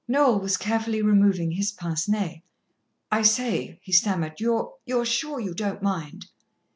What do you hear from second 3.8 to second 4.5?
he stammered,